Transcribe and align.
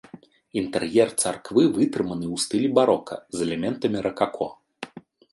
Інтэр'ер 0.59 1.09
царквы 1.23 1.61
вытрыманы 1.75 2.25
ў 2.35 2.45
стылі 2.45 2.69
барока 2.77 3.15
з 3.35 3.43
элементамі 3.49 3.99
ракако. 4.07 4.47